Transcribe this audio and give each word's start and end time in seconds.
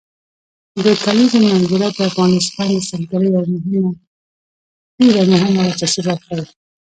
د 0.83 0.85
کلیزو 1.03 1.37
منظره 1.45 1.87
د 1.95 1.97
افغانستان 2.09 2.67
د 2.75 2.79
سیلګرۍ 2.89 3.29
یوه 3.75 3.91
ډېره 4.97 5.23
مهمه 5.31 5.59
او 5.63 5.71
اساسي 5.73 6.01
برخه 6.07 6.33
ده. 6.39 6.45